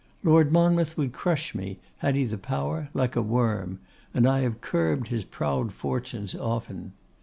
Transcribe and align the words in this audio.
Lord 0.23 0.51
Monmouth 0.51 0.97
would 0.97 1.13
crush 1.13 1.53
me, 1.53 1.77
had 1.99 2.15
he 2.15 2.23
the 2.25 2.39
power, 2.39 2.89
like 2.91 3.15
a 3.15 3.21
worm; 3.21 3.77
and 4.15 4.27
I 4.27 4.39
have 4.39 4.59
curbed 4.59 5.09
his 5.09 5.23
proud 5.23 5.71
fortunes 5.73 6.33
often. 6.33 6.93